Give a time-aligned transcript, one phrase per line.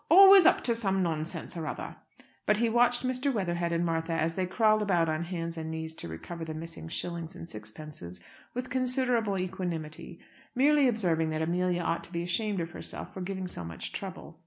[0.09, 1.95] Always up to some nonsense or other."
[2.47, 3.31] But he watched Mr.
[3.31, 6.87] Weatherhead and Martha as they crawled about on hands and knees to recover the missing
[6.87, 8.19] shillings and sixpences,
[8.55, 10.19] with considerable equanimity;
[10.55, 14.39] merely observing that Amelia ought to be ashamed of herself for giving so much trouble.